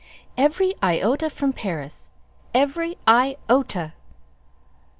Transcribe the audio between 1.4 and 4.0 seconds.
Paris! Every i o ta!"